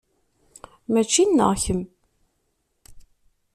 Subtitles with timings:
[0.91, 1.81] Mačči nneɣ kemm.